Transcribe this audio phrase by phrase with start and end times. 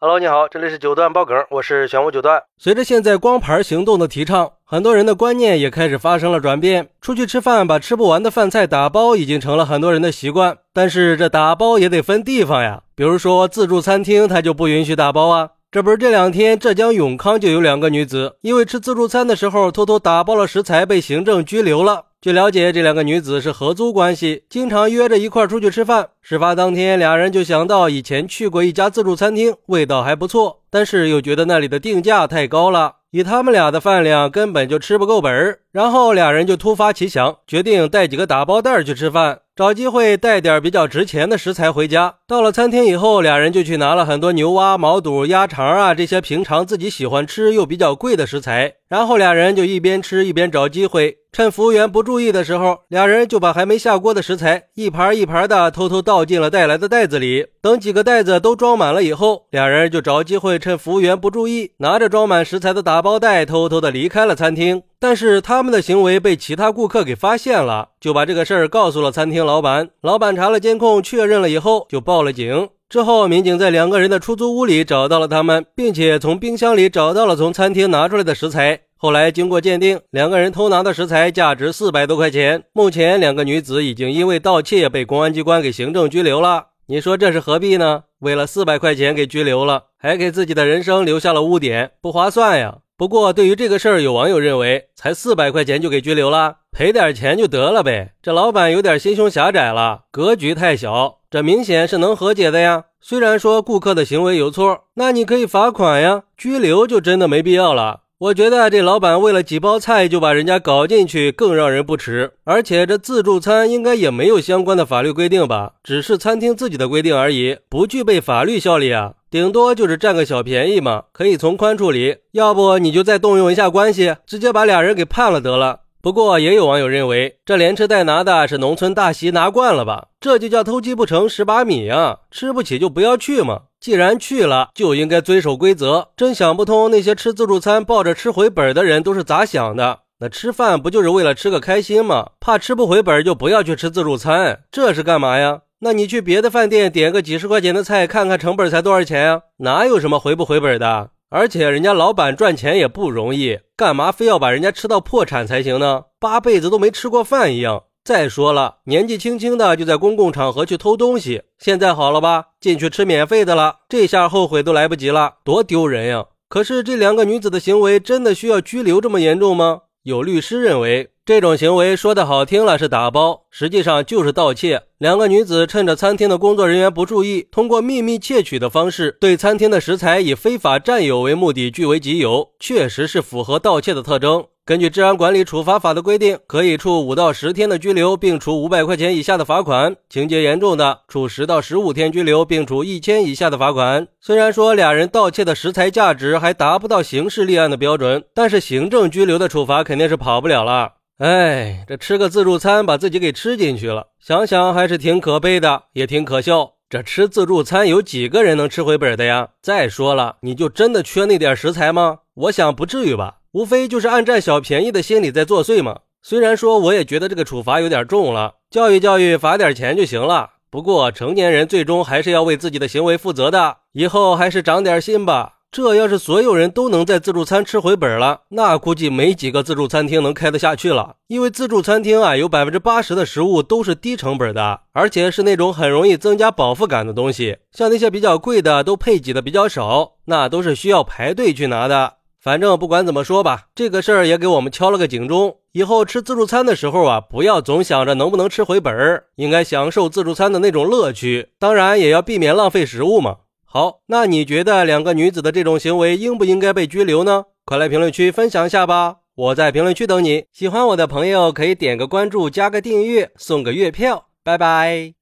[0.00, 2.40] Hello，你好，这里是九段爆梗，我是玄武九段。
[2.56, 6.90] 随着现在光盘行动的提倡，很多人的观念也开始发生了转变。
[7.00, 10.56] 出去吃饭把吃不完的饭菜打包，已经成了很多人的习惯。
[10.72, 15.50] 但是这打包也得分地方呀，比如说自助餐厅，它就不允许打包啊。
[15.72, 22.04] 这不是这两天浙江永康就有两个女子，因为吃自助餐的时候偷偷打包了食材，被行政拘留了。
[22.20, 26.08] 据了解，这两个女子是合租关系，经常约着一块出去吃饭。
[26.20, 35.60] 事发当天，俩人就想到以前去过一家自助餐厅，味道还不错，但是又觉得那里的定价太高了，以他们俩的饭量根本就吃不够本儿。
[35.70, 39.42] 然后俩人就突发奇想，决定带几个打包袋去吃饭。
[39.54, 42.14] 找机会带点比较值钱的食材回家。
[42.28, 48.74] 到了餐厅以后，俩人就去拿了很多牛蛙、毛肚、鸭肠啊这些平常自己喜欢吃又比较贵的食材。
[48.88, 57.48] 然后俩人就一边吃一边找机会，趁服务员不注意的时候，俩人就把还没下锅的食材一盘一盘的偷偷倒进了带来的袋子里。
[57.60, 64.82] 等几个袋子都装满了以后，俩人就找机会趁服务员不注意，拿着装满食材的打包袋偷偷的离开了餐厅。
[64.98, 69.90] 但是他们的行为被其他顾客给发现了，就把这个事儿告诉了餐厅老板。
[70.00, 72.70] 老板查了监控，确认了以后就报了警。
[72.88, 78.80] 之后，民警在两个人的出租屋里找到了他们，并且从冰箱里找到了从餐厅拿出来的食材。
[78.96, 82.64] 后来经过鉴定，两个人偷拿的食材价值四百多块钱。
[82.72, 86.68] 目前，两个女子已经因为盗窃被公安机关给行政拘留了。
[86.86, 88.04] 你说这是何必呢？
[88.20, 92.78] 为了四百块钱给拘留了，还给自己的人生留下了污点，不划算呀。
[92.98, 98.14] 不过，对于这个事儿，有网友认为，才四百块钱就给拘留了，赔点钱就得了呗。
[98.20, 101.18] 这老板有点心胸狭窄了，格局太小。
[101.30, 102.86] 这明显是能和解的呀。
[103.00, 108.00] 虽然说顾客的行为有错，那你可以罚款呀，拘留就真的没必要了。
[108.18, 112.32] 我觉得这老板为了几包菜就把人家搞进去，更让人不齿。
[112.42, 115.74] 而且这自助餐应该也没有相关的法律规定吧？
[115.84, 119.12] 只是餐厅自己的规定而已，不具备法律效力啊。
[119.30, 122.16] 顶多就是占个小便宜嘛，可以从宽处理。
[122.32, 125.80] 要不你就再动用一下关系，直接把俩人给判了得了。
[126.00, 130.06] 不过也有网友认为，这连吃带拿的是农村大席拿惯了吧？
[130.20, 132.20] 这就叫偷鸡不成蚀把米呀！
[132.30, 133.62] 吃不起就不要去嘛。
[133.80, 136.08] 既然去了，就应该遵守规则。
[136.16, 139.98] 真想不通那些吃自助餐抱着吃回本的人都是咋想的？
[140.20, 142.30] 那吃饭不就是为了吃个开心吗？
[142.40, 145.60] 怕吃不回本就不要去吃自助餐，这是干嘛呀？
[145.80, 149.42] 那你去别的饭店点个几十块钱的菜，看看成本才多少钱啊？
[149.58, 151.10] 哪有什么回不回本的？
[151.30, 156.02] 而且人家老板赚钱也不容易，干嘛非要把人家吃到破产才行呢？
[156.18, 157.84] 八辈子都没吃过饭一样。
[158.02, 162.46] 再说了，年纪轻轻的就在公共场合去偷东西，现在好了吧？
[162.60, 166.24] 进去吃免费的了，这下后悔都来不及了，多丢人呀！
[166.48, 169.82] 可是这两个女子的行为真的需要拘留这么严重吗？
[170.04, 174.84] 有律师认为，这种行为说的好听了是打包，实际上就是盗窃。
[174.96, 184.46] 两个女子趁着餐厅的工作人员不注意，通过秘密窃取的方式，对餐厅的食材以非法占有为目的据为己有，确实是符合盗窃的特征。
[184.68, 194.06] 根据治安管理处罚法的规定，可以处五到十天的拘留，并处五百块钱以下的罚款；情节严重的，处十到十五天拘留，并处一千以下的罚款。
[194.20, 200.96] 虽然说俩人盗窃的食材价值还达不到刑事立案的标准，但是行政拘留的处罚肯定是跑不了了。
[201.16, 206.72] 哎，这吃个自助餐把自己给吃进去了，想想还是挺可悲的，也挺可笑。
[206.90, 209.48] 这吃自助餐有几个人能吃回本的呀？
[209.62, 212.18] 再说了，你就真的缺那点食材吗？
[212.34, 213.36] 我想不至于吧。
[213.52, 216.00] 无非就是按占小便宜的心理在作祟嘛。
[216.22, 220.50] 虽然说我也觉得这个处罚有点重了，教育教育，罚点钱就行了。
[220.70, 225.54] 不过成年人最终还是要为自己的行为负责的，以后还是长点心吧。
[225.70, 231.16] 这要是所有人都能在自助餐吃回本了，那估计没几个自助餐厅能开得下去了。
[231.26, 237.58] 因为自助餐厅啊，有百分之八十的食物都是低成本的，而且是那种很容易增加饱腹感的东西。
[237.70, 242.14] 像那些比较贵的，都配给的比较少，那都是需要排队去拿的。
[242.40, 245.56] 反正不管怎么说吧，这个事儿也给我们敲了个警钟。
[245.72, 251.50] 以后吃自助餐的时候啊，不要总想着能不能吃回本儿，应该享受自助餐的那种乐趣。
[251.58, 253.38] 当然，也要避免浪费食物嘛。
[253.64, 257.44] 好，那你觉得两个女子的这种行为应不应该被拘留呢？
[257.64, 259.16] 快来评论区分享一下吧！
[259.34, 260.44] 我在评论区等你。
[260.52, 264.28] 喜欢我的朋友可以点个关注，加个订阅，送个月票。
[264.42, 265.17] 拜拜。